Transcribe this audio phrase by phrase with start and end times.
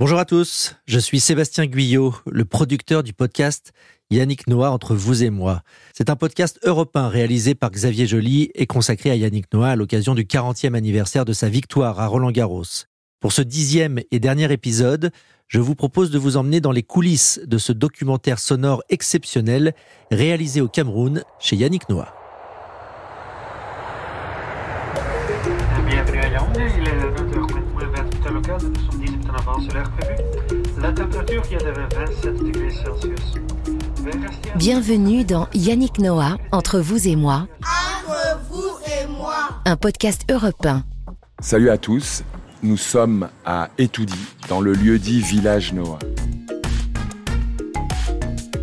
[0.00, 3.74] Bonjour à tous, je suis Sébastien Guyot, le producteur du podcast
[4.10, 5.60] Yannick Noah entre vous et moi.
[5.92, 10.14] C'est un podcast européen réalisé par Xavier Joly et consacré à Yannick Noah à l'occasion
[10.14, 12.64] du 40e anniversaire de sa victoire à Roland Garros.
[13.20, 15.10] Pour ce dixième et dernier épisode,
[15.48, 19.74] je vous propose de vous emmener dans les coulisses de ce documentaire sonore exceptionnel
[20.10, 22.14] réalisé au Cameroun chez Yannick Noah.
[25.86, 28.99] Bienvenue à Yaoundé, il est 9h28 à local, nous sommes 10 minutes
[29.30, 30.22] en avance sur l'heure prévue.
[30.80, 33.34] La température vient de 27 degrés Celsius.
[34.56, 39.34] Bienvenue dans Yannick Noah, Entre vous et moi, Entre vous et moi.
[39.64, 40.84] un podcast européen.
[41.40, 42.22] Salut à tous,
[42.62, 45.98] nous sommes à Etoudi, dans le lieu-dit Village Noah.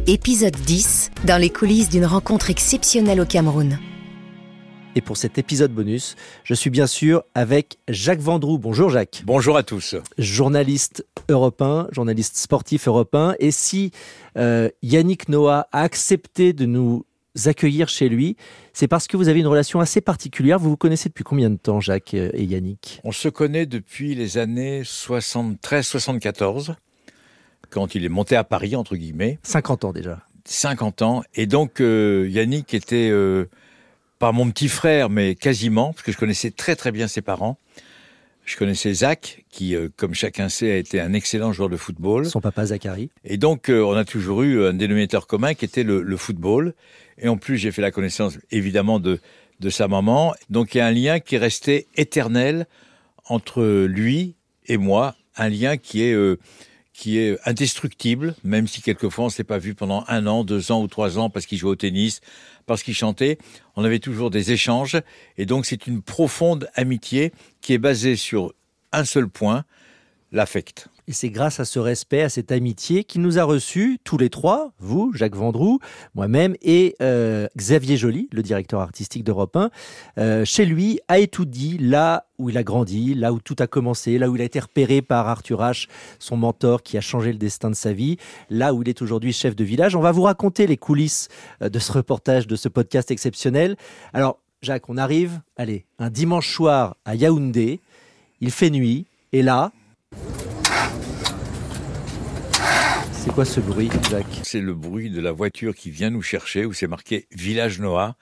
[0.05, 3.77] Épisode 10, dans les coulisses d'une rencontre exceptionnelle au Cameroun.
[4.97, 8.57] Et pour cet épisode bonus, je suis bien sûr avec Jacques Vendroux.
[8.57, 9.21] Bonjour Jacques.
[9.27, 9.95] Bonjour à tous.
[10.17, 13.35] journaliste européen, journaliste sportif européen.
[13.37, 13.91] Et si
[14.39, 17.05] euh, Yannick Noah a accepté de nous
[17.45, 18.37] accueillir chez lui,
[18.73, 20.57] c'est parce que vous avez une relation assez particulière.
[20.57, 22.99] Vous vous connaissez depuis combien de temps, Jacques euh, et Yannick?
[23.04, 26.73] On se connaît depuis les années 73-74,
[27.70, 30.23] quand il est monté à Paris, entre guillemets, 50 ans déjà.
[30.45, 31.23] 50 ans.
[31.35, 33.45] Et donc, euh, Yannick était euh,
[34.20, 37.57] pas mon petit frère, mais quasiment, parce que je connaissais très très bien ses parents.
[38.46, 42.26] Je connaissais Zach, qui, euh, comme chacun sait, a été un excellent joueur de football.
[42.26, 43.10] Son papa Zachary.
[43.26, 46.73] Et donc, euh, on a toujours eu un dénominateur commun qui était le, le football.
[47.18, 49.20] Et en plus, j'ai fait la connaissance, évidemment, de,
[49.60, 50.34] de sa maman.
[50.49, 52.68] Donc, il y a un lien qui est resté éternel
[53.26, 55.15] entre lui et moi.
[55.35, 56.40] Un lien qui est, euh,
[56.98, 60.81] qui est indestructible, même si quelquefois on s'est pas vu pendant un an, deux ans
[60.81, 62.21] ou trois ans parce qu'il jouait au tennis,
[62.65, 63.37] parce qu'il chantait.
[63.76, 65.00] On avait toujours des échanges.
[65.38, 68.51] Et donc, c'est une profonde amitié qui est basée sur
[68.91, 69.63] un seul point,
[70.31, 70.88] l'affect.
[71.09, 74.29] Et c'est grâce à ce respect, à cette amitié qu'il nous a reçus, tous les
[74.29, 75.79] trois, vous, Jacques Vendroux,
[76.16, 79.71] moi-même et euh, Xavier Joly, le directeur artistique d'Europe 1,
[80.17, 84.17] euh, chez lui, à Etoudi, là où il a grandi, là où tout a commencé,
[84.17, 85.87] là où il a été repéré par Arthur H,
[86.19, 88.17] son mentor qui a changé le destin de sa vie,
[88.49, 89.95] là où il est aujourd'hui chef de village.
[89.95, 91.29] On va vous raconter les coulisses
[91.61, 93.77] euh, de ce reportage, de ce podcast exceptionnel.
[94.13, 97.79] Alors, Jacques, on arrive, allez, un dimanche soir à Yaoundé,
[98.41, 99.71] il fait nuit, et là...
[103.28, 106.66] C'est quoi ce bruit, Jacques C'est le bruit de la voiture qui vient nous chercher,
[106.66, 108.16] où c'est marqué Village Noah.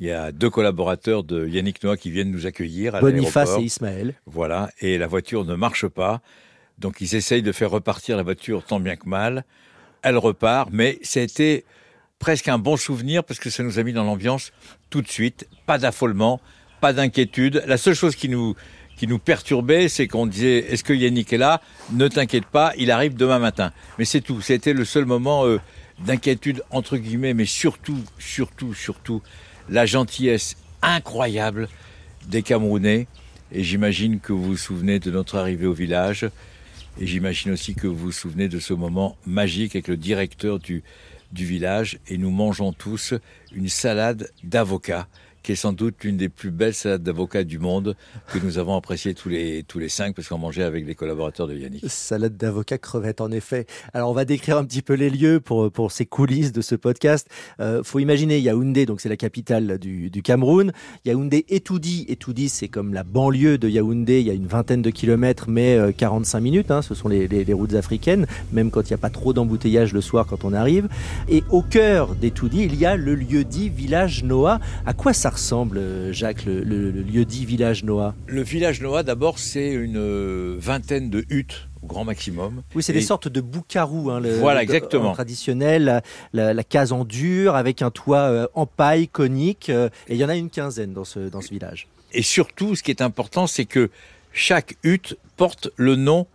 [0.00, 3.64] Il y a deux collaborateurs de Yannick Noah qui viennent nous accueillir à Boniface et
[3.64, 4.14] Ismaël.
[4.24, 6.22] Voilà, et la voiture ne marche pas.
[6.78, 9.44] Donc ils essayent de faire repartir la voiture tant bien que mal.
[10.00, 11.66] Elle repart, mais ça a été
[12.18, 14.52] presque un bon souvenir parce que ça nous a mis dans l'ambiance
[14.88, 15.46] tout de suite.
[15.66, 16.40] Pas d'affolement,
[16.80, 17.62] pas d'inquiétude.
[17.66, 18.54] La seule chose qui nous
[18.96, 21.60] qui nous perturbait, c'est qu'on disait est-ce que Yannick est là?
[21.92, 23.72] Ne t'inquiète pas, il arrive demain matin.
[23.98, 24.40] Mais c'est tout.
[24.40, 25.60] C'était le seul moment euh,
[26.04, 29.22] d'inquiétude entre guillemets, mais surtout, surtout, surtout
[29.68, 31.68] la gentillesse incroyable
[32.28, 33.06] des Camerounais.
[33.52, 36.28] Et j'imagine que vous vous souvenez de notre arrivée au village.
[36.98, 40.82] Et j'imagine aussi que vous vous souvenez de ce moment magique avec le directeur du,
[41.32, 41.98] du village.
[42.08, 43.14] Et nous mangeons tous
[43.54, 45.06] une salade d'avocat,
[45.46, 47.94] qui est sans doute l'une des plus belles salades d'avocat du monde,
[48.32, 51.46] que nous avons appréciée tous les, tous les cinq, parce qu'on mangeait avec les collaborateurs
[51.46, 51.84] de Yannick.
[51.86, 53.64] Salade d'avocat crevette, en effet.
[53.94, 56.74] Alors, on va décrire un petit peu les lieux pour, pour ces coulisses de ce
[56.74, 57.28] podcast.
[57.60, 60.72] Euh, faut imaginer Yaoundé, donc c'est la capitale du, du Cameroun.
[61.04, 62.06] Yaoundé Etoudi.
[62.08, 64.18] Etoudi, c'est comme la banlieue de Yaoundé.
[64.18, 66.70] Il y a une vingtaine de kilomètres, mais euh, 45 minutes.
[66.72, 66.82] hein.
[66.82, 70.00] ce sont les, les- routes africaines, même quand il n'y a pas trop d'embouteillage le
[70.00, 70.88] soir quand on arrive.
[71.28, 74.58] Et au cœur d'Etoudi, il y a le lieu-dit village Noah.
[74.84, 79.02] À quoi ça ressemble, euh, Jacques, le, le- le lieu-dit village Noah Le village Noah,
[79.02, 82.62] d'abord, c'est une euh, vingtaine de huttes au grand maximum.
[82.74, 84.10] Oui, c'est Et- des sortes de boucarous.
[84.10, 85.10] Hein, le, Voilà, exactement.
[85.10, 86.02] en traditionnel, la,
[86.32, 89.68] la- la case en dur avec un toit euh, en paille conique.
[89.70, 91.86] euh, et il y en a une quinzaine dans ce, dans ce village.
[92.12, 93.90] Et surtout, ce qui est important, c'est que
[94.32, 96.26] chaque hutte porte le nom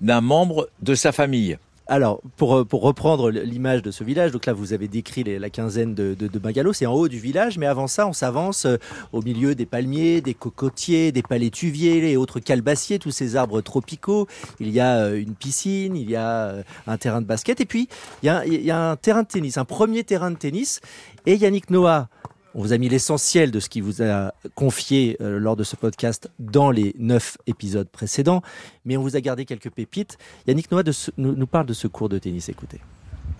[0.00, 1.58] d'un membre de sa famille.
[1.88, 5.50] Alors, pour, euh, pour reprendre l'image de ce village, donc là, vous avez décrit la
[5.50, 8.66] quinzaine de, de, de bungalows, c'est en haut du village, mais avant ça, on s'avance
[8.66, 8.76] euh,
[9.12, 14.26] au milieu des palmiers, des cocotiers, des palétuviers et autres calebassiers, tous ces arbres tropicaux.
[14.58, 16.56] Il y a euh, une piscine, il y a
[16.88, 17.88] un terrain de basket, et puis
[18.22, 20.80] il y a, il y a un terrain de tennis, un premier terrain de tennis.
[21.24, 22.08] Et Yannick Noah,
[22.56, 25.76] on vous a mis l'essentiel de ce qu'il vous a confié euh, lors de ce
[25.76, 28.40] podcast dans les neuf épisodes précédents,
[28.86, 30.16] mais on vous a gardé quelques pépites.
[30.46, 30.82] Yannick Noah
[31.18, 32.80] nous, parle de ce cours de tennis, écoutez.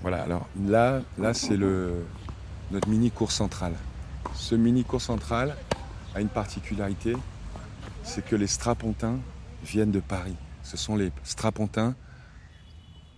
[0.02, 3.72] Voilà, alors là, là c'est notre mini cours central.
[4.34, 5.56] Ce mini cours central
[6.14, 7.14] a une particularité,
[8.02, 9.18] c'est que les strapontins
[9.64, 10.36] viennent de Paris.
[10.62, 11.94] Ce sont les strapontins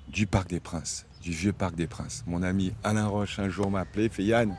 [0.06, 2.22] du Parc des Princes, du vieux Parc des Princes.
[2.28, 4.56] Mon ami Alain Roche un jour m'a appelé, fait Yann,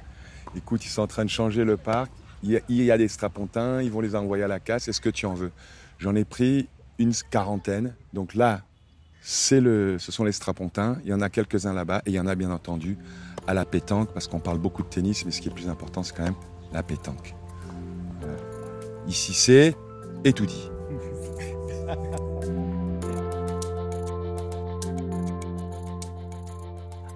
[0.55, 2.11] écoute, ils sont en train de changer le parc,
[2.43, 5.25] il y a, des strapontins, ils vont les envoyer à la casse, est-ce que tu
[5.25, 5.51] en veux?
[5.97, 6.67] J'en ai pris
[6.97, 8.61] une quarantaine, donc là,
[9.21, 12.19] c'est le, ce sont les strapontins, il y en a quelques-uns là-bas, et il y
[12.19, 12.97] en a bien entendu
[13.47, 16.03] à la pétanque, parce qu'on parle beaucoup de tennis, mais ce qui est plus important,
[16.03, 16.35] c'est quand même
[16.71, 17.35] la pétanque.
[19.07, 19.75] Ici, c'est
[20.23, 20.33] et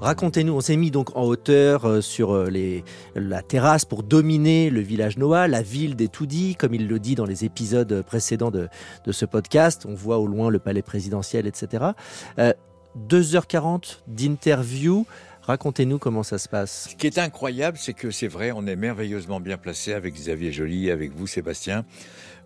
[0.03, 2.83] Racontez-nous, on s'est mis donc en hauteur euh, sur euh, les,
[3.15, 7.15] la terrasse pour dominer le village Noah, la ville des Toudis, comme il le dit
[7.15, 8.67] dans les épisodes précédents de,
[9.09, 9.85] ce podcast.
[9.87, 11.85] On voit au loin le palais présidentiel, etc.
[12.37, 12.51] Euh,
[13.07, 15.05] 2h40 d'interview.
[15.43, 16.89] Racontez-nous comment ça se passe.
[16.91, 20.51] Ce qui est incroyable, c'est que c'est vrai, on est merveilleusement bien placé avec Xavier
[20.51, 21.85] Joly, avec vous, Sébastien.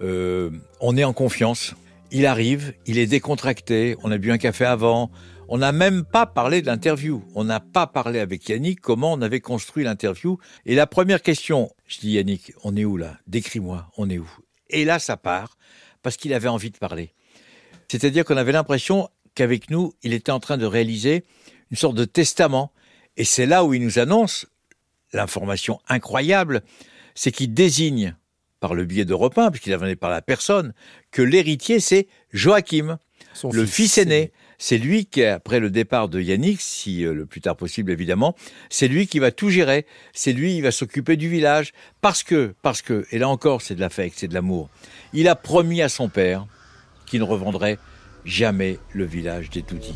[0.03, 1.73] Euh, on est en confiance.
[2.11, 5.09] Il arrive, il est décontracté, on a bu un café avant,
[5.49, 7.23] on n'a même pas parlé de l'interview.
[7.35, 10.37] On n'a pas parlé avec Yannick comment on avait construit l'interview.
[10.65, 13.17] Et la première question, je dis Yannick, on est où là?
[13.27, 14.29] Décris-moi, on est où?
[14.69, 15.57] Et là, ça part,
[16.03, 17.13] parce qu'il avait envie de parler.
[17.87, 21.23] C'est-à-dire qu'on avait l'impression qu'avec nous, il était en train de réaliser
[21.71, 22.71] une sorte de testament.
[23.15, 24.45] Et c'est là où il nous annonce
[25.13, 26.63] l'information incroyable,
[27.15, 28.15] c'est qu'il désigne,
[28.59, 30.73] par le biais d'Europe 1, puisqu'il avait par la personne,
[31.11, 32.97] que l'héritier, c'est Joachim,
[33.33, 34.31] Son le fils aîné.
[34.59, 38.35] C'est lui qui, après le départ de Yannick, si euh, le plus tard possible évidemment,
[38.69, 39.85] c'est lui qui va tout gérer.
[40.13, 41.73] C'est lui qui va s'occuper du village.
[42.01, 44.69] Parce que, parce que, et là encore, c'est de l'affect, c'est de l'amour.
[45.13, 46.47] Il a promis à son père
[47.05, 47.77] qu'il ne revendrait
[48.25, 49.95] jamais le village des Toutis.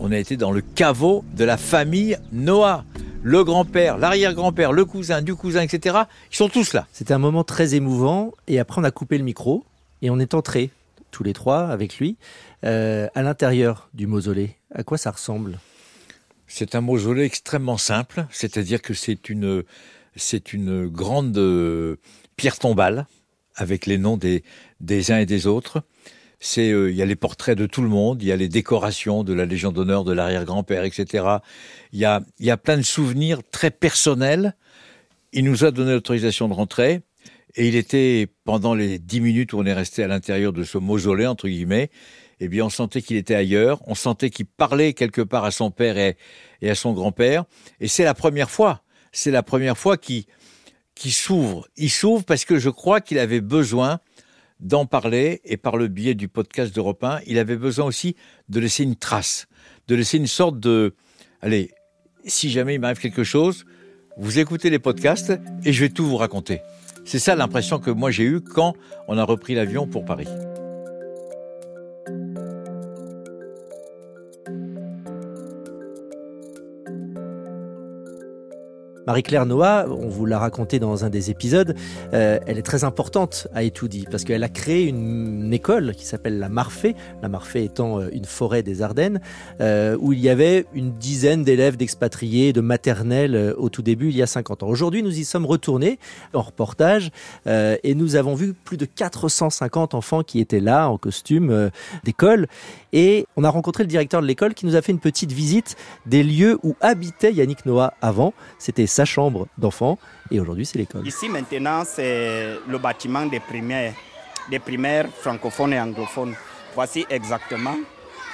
[0.00, 2.84] On a été dans le caveau de la famille Noah.
[3.22, 5.98] Le grand-père, l'arrière-grand-père, le cousin, du cousin, etc.
[6.32, 6.86] Ils sont tous là.
[6.90, 9.62] C'était un moment très émouvant et après on a coupé le micro
[10.00, 10.70] et on est entrés
[11.10, 12.16] tous les trois avec lui
[12.64, 14.56] euh, à l'intérieur du mausolée.
[14.74, 15.58] À quoi ça ressemble?
[16.46, 19.64] C'est un mausolée extrêmement simple, c'est-à-dire que c'est une,
[20.16, 21.96] c'est une grande euh,
[22.36, 23.06] pierre tombale
[23.54, 24.42] avec les noms des,
[24.80, 25.82] des uns et des autres.
[26.40, 28.48] C'est, euh, il y a les portraits de tout le monde, il y a les
[28.48, 31.24] décorations de la Légion d'honneur de l'arrière-grand-père, etc.
[31.92, 34.56] Il y a, y a plein de souvenirs très personnels.
[35.32, 37.02] Il nous a donné l'autorisation de rentrer
[37.56, 40.78] et il était pendant les dix minutes où on est resté à l'intérieur de ce
[40.78, 41.90] mausolée entre guillemets.
[42.40, 43.82] Eh bien, on sentait qu'il était ailleurs.
[43.86, 46.16] On sentait qu'il parlait quelque part à son père et,
[46.62, 47.44] et à son grand-père.
[47.80, 48.82] Et c'est la première fois.
[49.12, 50.24] C'est la première fois qu'il
[50.94, 51.66] qui s'ouvre.
[51.76, 54.00] Il s'ouvre parce que je crois qu'il avait besoin
[54.60, 58.16] d'en parler et par le biais du podcast d'Europe 1, il avait besoin aussi
[58.48, 59.46] de laisser une trace,
[59.88, 60.94] de laisser une sorte de,
[61.40, 61.70] allez,
[62.24, 63.64] si jamais il m'arrive quelque chose,
[64.16, 65.32] vous écoutez les podcasts
[65.64, 66.60] et je vais tout vous raconter.
[67.04, 68.74] C'est ça l'impression que moi j'ai eue quand
[69.08, 70.28] on a repris l'avion pour Paris.
[79.10, 81.74] Marie-Claire Noah, on vous l'a raconté dans un des épisodes,
[82.14, 86.38] euh, elle est très importante à Etoudi parce qu'elle a créé une, école qui s'appelle
[86.38, 89.20] la Marfée, la Marfée étant euh, une forêt des Ardennes,
[89.60, 94.16] euh, où il y avait une dizaine d'élèves d'expatriés de maternelle au tout début, il
[94.16, 94.68] y a 50 ans.
[94.68, 95.98] Aujourd'hui, nous y sommes retournés
[96.32, 97.10] en reportage
[97.46, 101.70] et nous avons vu plus de 450 enfants qui étaient là en costume
[102.04, 102.46] d'école
[102.92, 105.76] et on a rencontré le directeur de l'école qui nous a fait une petite visite
[106.06, 108.34] des lieux où habitait Yannick Noah avant.
[108.58, 109.98] C'était sa chambre d'enfant
[110.30, 111.06] et aujourd'hui c'est l'école.
[111.06, 113.94] Ici maintenant, c'est le bâtiment des primaires,
[114.50, 116.34] des primaires francophones et anglophones.
[116.74, 117.76] Voici exactement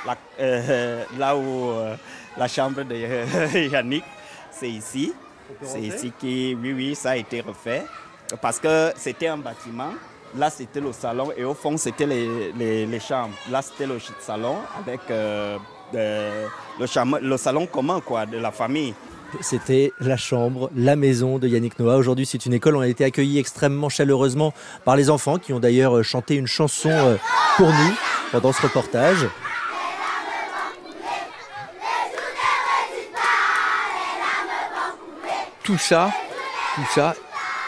[0.04, 1.94] la- euh, là où euh,
[2.36, 4.04] la chambre de euh, Yannick,
[4.50, 5.12] c'est ici.
[5.62, 7.84] C'est ici qui, oui, oui, ça a été refait
[8.42, 9.92] parce que c'était un bâtiment.
[10.36, 13.36] Là, c'était le salon et au fond, c'était les, les- les chambres.
[13.48, 15.56] Là, c'était le salon avec euh,
[15.92, 18.92] de- le, le salon commun quoi, de la famille.
[19.40, 21.96] C'était la chambre, la maison de Yannick Noah.
[21.96, 22.76] Aujourd'hui, c'est une école.
[22.76, 24.54] On a été accueillis extrêmement chaleureusement
[24.84, 27.16] par les enfants qui ont d'ailleurs euh, chanté une chanson euh,
[27.56, 27.94] pour nous
[28.32, 29.26] pendant ce reportage.
[35.64, 36.12] Tout ça,
[36.76, 37.16] tout ça,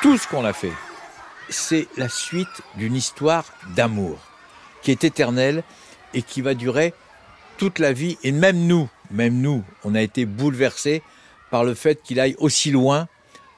[0.02, 0.72] tout ce qu'on a fait,
[1.48, 4.18] c'est la suite d'une histoire d'amour
[4.82, 5.64] qui est éternelle
[6.14, 6.94] et qui va durer
[7.56, 8.16] toute la vie.
[8.22, 11.02] Et même nous, même nous, on a été bouleversés
[11.50, 13.08] par le fait qu'il aille aussi loin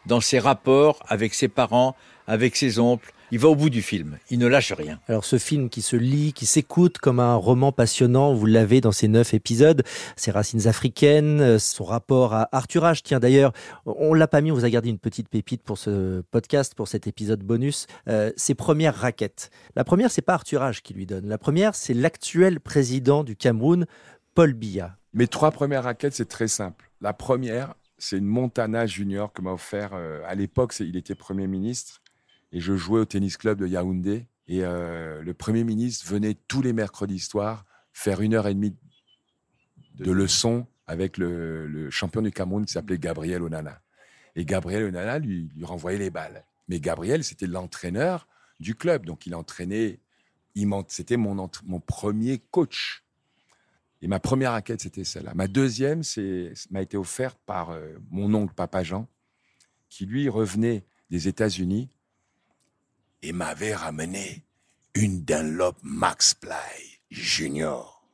[0.07, 1.95] dans ses rapports avec ses parents,
[2.27, 4.19] avec ses oncles, il va au bout du film.
[4.29, 4.99] Il ne lâche rien.
[5.07, 8.93] Alors ce film qui se lit, qui s'écoute comme un roman passionnant, vous l'avez dans
[8.93, 9.85] ces neuf épisodes,
[10.17, 13.03] ses racines africaines, euh, son rapport à Arthur H.
[13.05, 13.53] Tiens d'ailleurs,
[13.87, 16.89] on l'a pas mis, on vous a gardé une petite pépite pour ce podcast, pour
[16.89, 17.87] cet épisode bonus.
[18.09, 19.51] Euh, ses premières raquettes.
[19.77, 20.83] La première, c'est pas Arthur H.
[20.83, 21.29] qui lui donne.
[21.29, 23.87] La première, c'est l'actuel président du Cameroun,
[24.35, 24.97] Paul Biya.
[25.15, 26.91] Mes trois premières raquettes, c'est très simple.
[27.01, 30.75] La première, c'est une Montana Junior que m'a offert euh, à l'époque.
[30.81, 32.03] Il était Premier ministre
[32.51, 34.27] et je jouais au tennis club de Yaoundé.
[34.49, 38.75] Et euh, le Premier ministre venait tous les mercredis soirs faire une heure et demie
[39.97, 43.81] de leçons avec le, champion du Cameroun qui s'appelait Gabriel Onana.
[44.35, 46.45] Et Gabriel Onana lui, lui renvoyait les balles.
[46.69, 48.27] Mais Gabriel, c'était l'entraîneur
[48.59, 49.05] du club.
[49.05, 50.01] Donc il entraînait,
[50.89, 53.05] c'était mon, mon premier coach.
[54.03, 55.35] Et ma première raquette, c'était celle-là.
[55.35, 59.09] Ma deuxième, c'est m'a été offerte par euh, mon oncle Papa Jean,
[59.89, 61.91] qui lui revenait des États-Unis
[63.23, 64.45] et m'avait ramené
[64.95, 68.09] une Dunlop Max Ply Junior.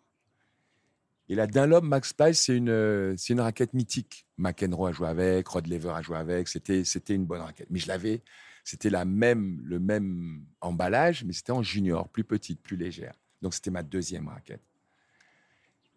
[1.28, 4.26] Et la Dunlop Max Ply, c'est une, une raquette mythique.
[4.38, 6.49] McEnroe a joué avec, Rod Lever a joué avec.
[6.49, 7.69] C'était, une bonne raquette.
[7.71, 8.23] Mais je l'avais,
[8.64, 13.14] c'était le même emballage, mais c'était en junior, plus petite, plus légère.
[13.43, 14.62] Donc c'était ma deuxième raquette.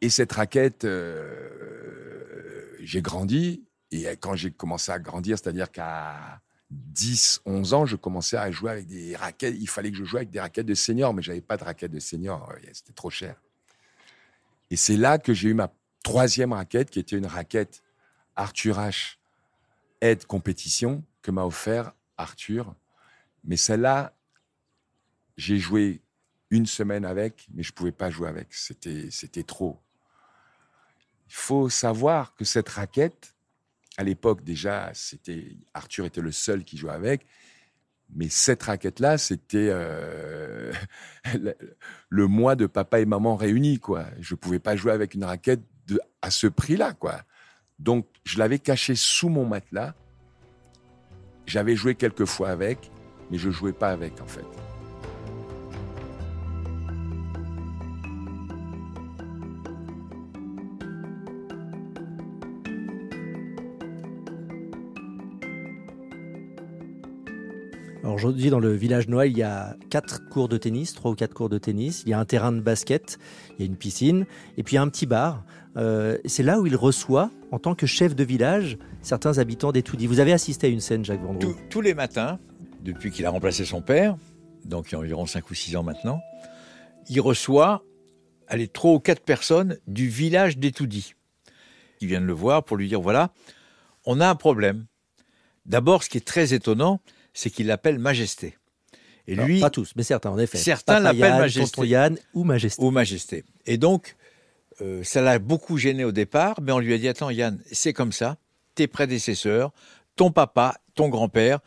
[0.02, 3.64] Et cette raquette, euh, j'ai grandi.
[3.92, 8.72] Et quand j'ai commencé à grandir, c'est-à-dire qu'à 10, 11 ans, je commençais à jouer
[8.72, 9.56] avec des raquettes.
[9.60, 11.92] Il fallait que je joue avec des raquettes de senior, mais j'avais pas de raquettes
[11.92, 12.54] de senior.
[12.72, 13.42] C'était trop cher.
[14.70, 17.82] Et c'est là que j'ai eu ma troisième raquette, qui était une raquette
[18.36, 19.18] Arthur H.
[20.02, 22.76] Aide Compétition, que m'a offert Arthur.
[23.44, 24.16] Mais celle-là,
[25.38, 26.02] j'ai joué
[26.52, 28.54] une semaine avec, mais je pouvais pas jouer avec.
[28.54, 29.80] C'était, c'était trop.
[31.30, 33.36] Il faut savoir que cette raquette,
[33.98, 37.26] à l'époque déjà, c'était Arthur était le seul qui jouait avec.
[38.16, 40.74] Mais cette raquette-là, c'était euh,
[42.10, 44.06] le mois de papa et maman réunis, quoi.
[44.20, 45.62] Je pouvais pas jouer avec une raquette
[46.24, 47.22] à ce prix-là, quoi.
[47.78, 49.94] Donc, je l'avais cachée sous mon matelas.
[51.46, 52.92] J'avais joué quelques fois avec,
[53.30, 54.69] mais je jouais pas avec, en fait.
[68.20, 71.34] Aujourd'hui, dans le village Noël, il y a quatre cours de tennis, trois ou quatre
[71.34, 72.04] cours de tennis.
[72.06, 73.18] Il y a un terrain de basket,
[73.52, 74.26] il y a une piscine,
[74.58, 75.46] et puis il y a un petit bar.
[75.78, 80.06] Euh, c'est là où il reçoit, en tant que chef de village, certains habitants d'Etoudi.
[80.06, 82.40] Vous avez assisté à une scène, Jacques Vendroux Tous les matins,
[82.84, 84.18] depuis qu'il a remplacé son père,
[84.66, 86.20] donc il y a environ cinq ou six ans maintenant,
[87.08, 87.84] il reçoit
[88.50, 91.14] allez, trois ou quatre personnes du village d'Etoudi
[92.00, 93.32] qui viennent le voir pour lui dire voilà,
[94.06, 94.88] on a un problème.
[95.66, 97.00] D'abord, ce qui est très étonnant,
[97.34, 98.58] c'est qu'il l'appelle Majesté.
[99.28, 100.58] Et lui, pas tous, mais certains, en effet.
[100.58, 101.88] Certains l'appellent Majesté.
[101.88, 102.84] Yann ou Majesté.
[102.84, 103.44] Ou Majesté.
[103.68, 104.16] Et donc,
[104.82, 107.94] euh, ça l'a beaucoup gêné au départ, mais on lui a dit Attends, Yann, c'est
[107.94, 108.38] comme ça.
[108.74, 109.72] Tes prédécesseurs,
[110.16, 111.60] ton papa, ton grand-père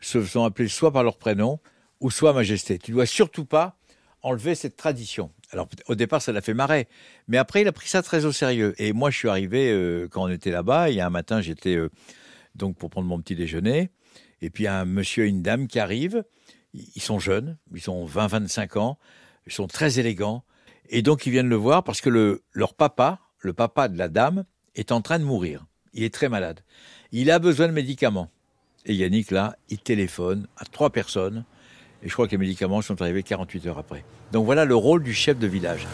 [0.00, 1.58] se sont appelés soit par leur prénom
[2.00, 2.78] ou soit Majesté.
[2.78, 3.76] Tu dois surtout pas
[4.22, 5.30] enlever cette tradition.
[5.50, 6.88] Alors au départ, ça l'a fait marrer,
[7.26, 8.74] mais après, il a pris ça très au sérieux.
[8.78, 10.90] Et moi, je suis arrivé euh, quand on était là-bas.
[10.90, 11.90] Il y a un matin, j'étais euh,
[12.54, 13.90] donc pour prendre mon petit déjeuner.
[14.42, 16.24] Et puis un monsieur et une dame qui arrivent.
[16.74, 18.98] Ils sont jeunes, ils ont 20-25 ans,
[19.46, 20.44] ils sont très élégants.
[20.90, 24.08] Et donc ils viennent le voir parce que le, leur papa, le papa de la
[24.08, 25.66] dame, est en train de mourir.
[25.92, 26.60] Il est très malade.
[27.10, 28.30] Il a besoin de médicaments.
[28.86, 31.44] Et Yannick, là, il téléphone à trois personnes.
[32.02, 34.04] Et je crois que les médicaments sont arrivés 48 heures après.
[34.32, 35.86] Donc voilà le rôle du chef de village.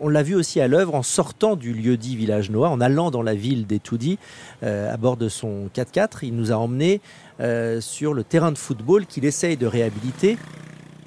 [0.00, 3.22] On l'a vu aussi à l'œuvre en sortant du lieu-dit Village Noir, en allant dans
[3.22, 4.18] la ville d'Etoudi
[4.62, 6.18] euh, à bord de son 4x4.
[6.22, 7.00] Il nous a emmenés
[7.40, 10.36] euh, sur le terrain de football qu'il essaye de réhabiliter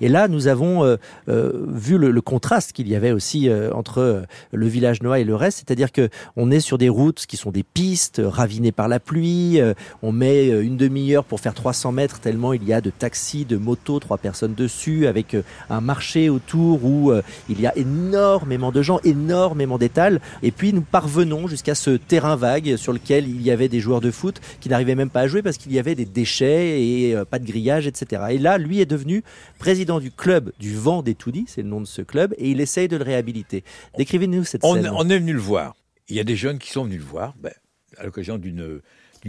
[0.01, 0.97] et là, nous avons euh,
[1.29, 5.35] euh, vu le, contraste qu'il y avait aussi euh, entre le village Noah et le
[5.35, 8.99] reste, c'est-à-dire que on est sur des routes qui sont des pistes ravinées par la
[8.99, 9.59] pluie.
[10.01, 13.57] on met une demi-heure pour faire 300 mètres tellement il y a de taxis, de
[13.57, 15.35] motos, trois personnes dessus, avec
[15.69, 17.13] un marché autour où
[17.49, 20.19] il y a énormément de gens, énormément d'étals.
[20.43, 24.01] Et puis nous parvenons jusqu'à ce terrain vague sur lequel il y avait des joueurs
[24.01, 27.15] de foot qui n'arrivaient même pas à jouer parce qu'il y avait des déchets et
[27.29, 28.23] pas de grillage, etc.
[28.31, 29.23] Et là, lui est devenu
[29.59, 32.87] président du club du Vent d'Etoudi, c'est le nom de ce club, et il essaye
[32.87, 33.63] de le réhabiliter.
[33.97, 34.89] Décrivez-nous cette on, scène.
[34.93, 35.75] On est venu le voir.
[36.09, 37.53] Il y a des jeunes qui sont venus le voir ben,
[37.97, 38.81] à l'occasion d'une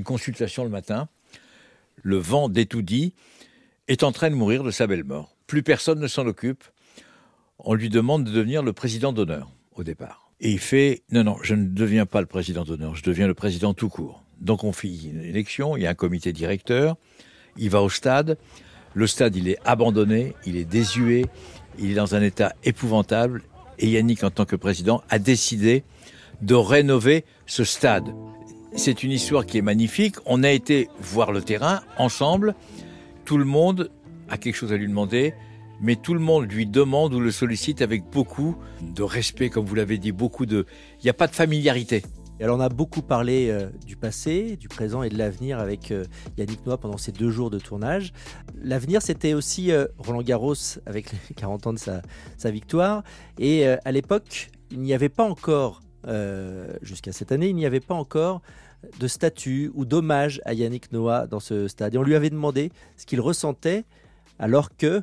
[0.05, 1.09] consultation le matin.
[2.03, 3.15] Le Vent d'Etoudi
[3.89, 5.35] est en train de mourir de sa belle mort.
[5.47, 6.65] Plus personne ne s'en occupe.
[7.59, 10.31] On lui demande de devenir le président d'honneur au départ.
[10.41, 13.35] Et il fait non, non, je ne deviens pas le président d'honneur, je deviens le
[13.35, 14.23] président tout court.
[14.41, 16.97] Donc on fait une élection, il y a un comité directeur,
[17.57, 18.39] il va au stade,
[18.99, 21.25] le stade il est abandonné, il est désuet,
[21.79, 23.43] il est dans un état épouvantable,
[23.79, 25.85] et Yannick en tant que président a décidé
[26.43, 28.13] de rénover ce stade.
[28.75, 32.57] C'est une histoire qui est magnifique, on a été voir le terrain ensemble,
[33.25, 33.93] tout le monde
[34.29, 35.33] a quelque chose à lui demander,
[35.81, 39.77] mais tout le monde lui demande ou le sollicite avec beaucoup de respect, comme vous
[39.77, 40.67] l'avez dit, beaucoup de...
[41.01, 42.03] Il n'y a pas de familiarité.
[42.41, 45.91] Et alors on a beaucoup parlé euh, du passé, du présent et de l'avenir avec
[45.91, 46.05] euh,
[46.37, 48.13] Yannick Noah pendant ces deux jours de tournage.
[48.63, 50.55] L'avenir, c'était aussi euh, Roland Garros
[50.87, 53.03] avec les 40 ans de sa, victoire.
[53.39, 55.81] Et à l'époque, il n'y avait pas encore,
[56.83, 58.41] jusqu'à cette année, il n'y avait pas encore
[58.99, 61.97] de statut ou d'hommage à Yannick Noah dans ce stade.
[61.97, 63.85] On lui avait demandé ce qu'il ressentait
[64.39, 65.03] alors que,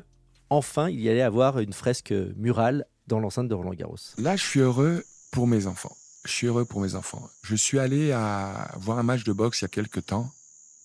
[0.50, 3.96] enfin, il y allait avoir une fresque murale dans l'enceinte de Roland Garros.
[4.18, 5.94] Là, je suis heureux pour mes enfants
[6.26, 7.28] je suis heureux pour mes enfants.
[7.42, 8.10] Je suis allé
[8.76, 10.32] voir un match de boxe il y a quelques temps.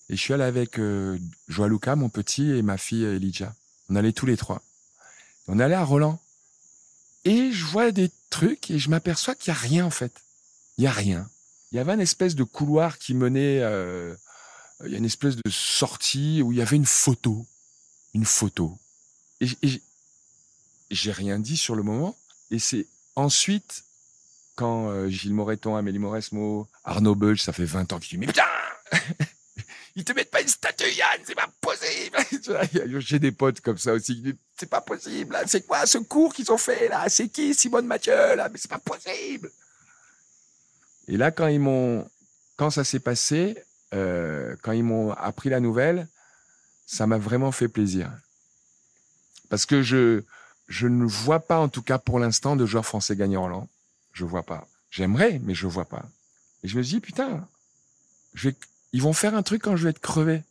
[0.10, 1.18] Et je suis allé avec euh,
[1.48, 3.56] Joaluca, mon petit, et ma fille Elijah.
[3.90, 4.62] On allait tous les trois.
[5.48, 6.20] On allait à Roland.
[7.24, 10.22] Et je vois des trucs et je m'aperçois qu'il n'y a rien en fait.
[10.78, 11.30] Il n'y a rien.
[11.72, 13.60] Il y avait une espèce de couloir qui menait...
[13.62, 14.16] Euh,
[14.84, 17.46] il y a une espèce de sortie où il y avait une photo.
[18.14, 18.80] Une photo.
[19.40, 19.82] Et, et
[20.90, 22.18] j'ai rien dit sur le moment.
[22.50, 23.84] Et c'est ensuite
[24.62, 28.28] quand euh, Gilles Moreton, Amélie Mauresmo, Arnaud Beuge, ça fait 20 ans qu'ils disent Mais
[28.28, 28.44] putain
[29.96, 33.94] Ils te mettent pas une statue, Yann, c'est pas possible J'ai des potes comme ça
[33.94, 34.38] aussi.
[34.56, 38.36] C'est pas possible, c'est quoi ce cours qu'ils ont fait là C'est qui Simone Mathieu
[38.36, 39.50] là Mais c'est pas possible
[41.08, 42.08] Et là, quand ils m'ont.
[42.56, 43.58] Quand ça s'est passé,
[43.96, 46.08] euh, quand ils m'ont appris la nouvelle,
[46.86, 48.12] ça m'a vraiment fait plaisir.
[49.50, 50.22] Parce que je,
[50.68, 53.68] je ne vois pas, en tout cas pour l'instant, de joueurs français gagner Roland.
[54.14, 54.68] Je vois pas.
[54.90, 56.06] J'aimerais, mais je vois pas.
[56.64, 57.48] Et je me dis, putain,
[58.34, 58.56] je vais,
[58.94, 60.44] ils vont faire un truc quand je vais être crevé.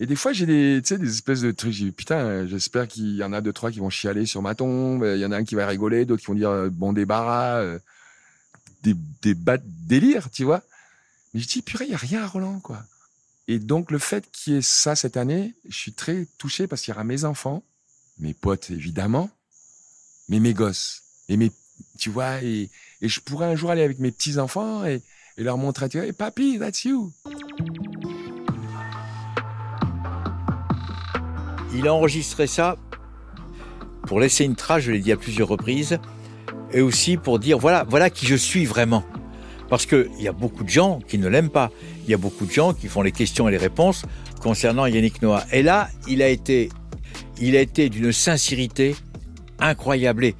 [0.00, 1.72] Et des fois, j'ai des, des espèces de trucs.
[1.72, 5.04] J'ai putain, j'espère qu'il y en a deux, trois qui vont chialer sur ma tombe.
[5.04, 7.56] Il y en a un qui va rigoler, d'autres qui vont dire euh, bon débarras,
[7.58, 7.78] euh,
[8.82, 10.62] des, des bas de délire, tu vois.
[11.34, 12.84] Mais je dis, purée, il y a rien à Roland, quoi.
[13.48, 16.82] Et donc, le fait qu'il y ait ça cette année, je suis très touché parce
[16.82, 17.64] qu'il y aura mes enfants,
[18.18, 19.30] mes potes, évidemment,
[20.28, 21.50] mais mes gosses et mes
[21.98, 25.02] tu vois, et, je pourrais un jour aller avec mes petits-enfants et,
[25.36, 27.12] leur montrer, tu vois, hey, papi, that's you.
[31.74, 32.76] Il a enregistré ça
[34.02, 35.98] pour laisser une trace, je l'ai dit à plusieurs reprises,
[36.72, 39.04] et aussi pour dire, voilà, voilà qui je suis vraiment.
[39.68, 41.70] Parce qu'il y a beaucoup de gens qui ne l'aiment pas.
[42.04, 44.04] Il y a beaucoup de gens qui font les questions et les réponses
[44.40, 45.44] concernant Yannick Noah.
[45.52, 46.70] Et là, il a été,
[47.38, 48.96] il a été d'une sincérité
[49.58, 50.32] incroyable.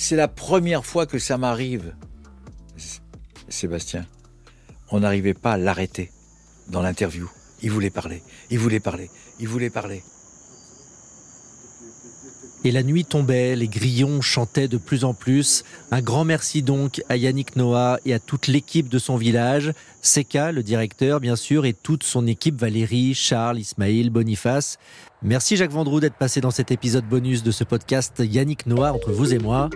[0.00, 1.92] C'est la première fois que ça m'arrive.
[3.48, 4.06] Sébastien,
[4.92, 6.12] on n'arrivait pas à l'arrêter
[6.68, 7.28] dans l'interview.
[7.62, 10.04] Il voulait parler, il voulait parler, il voulait parler.
[12.64, 15.64] Et la nuit tombait, les grillons chantaient de plus en plus.
[15.90, 19.72] Un grand merci donc à Yannick Noah et à toute l'équipe de son village.
[20.00, 24.78] Seka, le directeur, bien sûr, et toute son équipe, Valérie, Charles, Ismaïl, Boniface.
[25.22, 29.10] Merci Jacques Vendroux d'être passé dans cet épisode bonus de ce podcast Yannick Noah entre
[29.10, 29.68] vous et moi.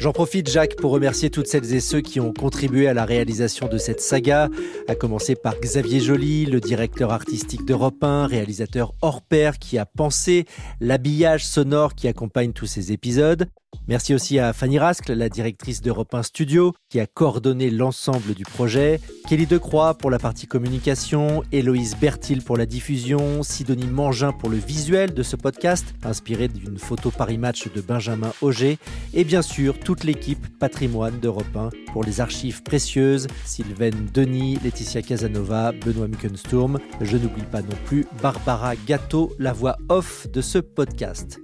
[0.00, 3.68] J'en profite Jacques pour remercier toutes celles et ceux qui ont contribué à la réalisation
[3.68, 4.48] de cette saga,
[4.88, 9.86] à commencer par Xavier Joly, le directeur artistique d'Europe 1, réalisateur hors pair qui a
[9.86, 10.46] pensé
[10.80, 13.48] l'habillage sonore qui accompagne tous ces épisodes.
[13.86, 18.44] Merci aussi à Fanny Rascle, la directrice d'Europe 1 Studio, qui a coordonné l'ensemble du
[18.44, 24.50] projet, Kelly Decroix pour la partie communication, Héloïse Bertil pour la diffusion, Sidonie Mangin pour
[24.50, 28.78] le visuel de ce podcast, inspiré d'une photo Paris Match de Benjamin Auger,
[29.14, 35.00] et bien sûr toute l'équipe patrimoine d'Europe 1 pour les archives précieuses, Sylvaine Denis, Laetitia
[35.00, 40.58] Casanova, Benoît Muckensturm, je n'oublie pas non plus Barbara Gâteau, la voix off de ce
[40.58, 41.40] podcast.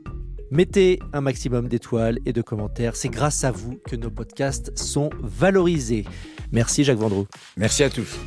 [0.51, 2.97] Mettez un maximum d'étoiles et de commentaires.
[2.97, 6.05] C'est grâce à vous que nos podcasts sont valorisés.
[6.53, 7.27] Merci Jacques Vendroux.
[7.57, 8.19] Merci à tous.